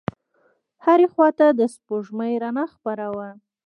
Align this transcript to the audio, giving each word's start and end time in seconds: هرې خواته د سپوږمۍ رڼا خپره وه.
هرې 0.85 1.07
خواته 1.13 1.45
د 1.59 1.61
سپوږمۍ 1.73 2.33
رڼا 2.43 2.65
خپره 2.75 3.05
وه. 3.15 3.29